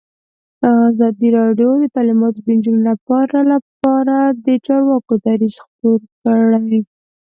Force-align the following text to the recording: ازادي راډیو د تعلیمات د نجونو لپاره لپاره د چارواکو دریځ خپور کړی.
ازادي 0.89 1.27
راډیو 1.39 1.69
د 1.81 1.85
تعلیمات 1.95 2.33
د 2.37 2.45
نجونو 2.57 2.81
لپاره 2.89 3.37
لپاره 3.53 4.15
د 4.45 4.47
چارواکو 4.65 5.13
دریځ 5.25 5.55
خپور 5.65 5.99
کړی. 6.21 6.81